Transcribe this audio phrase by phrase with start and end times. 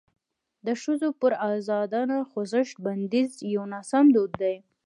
[0.65, 4.55] د ښځو پر ازادانه خوځښت بندیز یو ناسم دود دی.